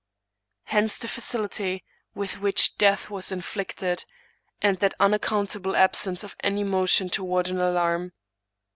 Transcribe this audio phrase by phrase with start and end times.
[0.63, 1.83] Hence the facility
[2.15, 4.03] with which death was inflicted,
[4.59, 8.11] and that unaccountable absence of any motion toward an alarm.